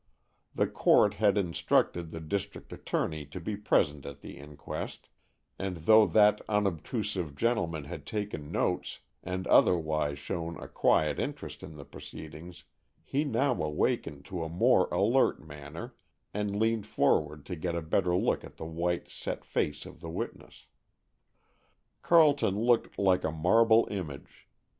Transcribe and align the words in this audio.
The 0.55 0.65
court 0.65 1.13
had 1.21 1.37
instructed 1.37 2.09
the 2.09 2.19
district 2.19 2.73
attorney 2.73 3.23
to 3.27 3.39
be 3.39 3.55
present 3.55 4.03
at 4.03 4.21
the 4.21 4.35
inquest, 4.39 5.09
and 5.59 5.77
though 5.85 6.07
that 6.07 6.41
unobtrusive 6.49 7.35
gentleman 7.35 7.83
had 7.83 8.07
taken 8.07 8.51
notes, 8.51 9.01
and 9.21 9.45
otherwise 9.45 10.17
shown 10.17 10.57
a 10.57 10.67
quiet 10.67 11.19
interest 11.19 11.61
in 11.61 11.75
the 11.75 11.85
proceedings, 11.85 12.63
he 13.03 13.23
now 13.23 13.51
awakened 13.61 14.25
to 14.25 14.41
a 14.43 14.49
more 14.49 14.87
alert 14.91 15.39
manner, 15.39 15.93
and 16.33 16.57
leaned 16.59 16.87
forward 16.87 17.45
to 17.45 17.55
get 17.55 17.75
a 17.75 17.81
better 17.83 18.15
look 18.15 18.43
at 18.43 18.57
the 18.57 18.65
white, 18.65 19.07
set 19.07 19.45
face 19.45 19.85
of 19.85 19.99
the 19.99 20.09
witness. 20.09 20.65
Carleton 22.01 22.55
looked 22.59 22.97
like 22.97 23.23
a 23.23 23.31
marble 23.31 23.87
image. 23.91 24.47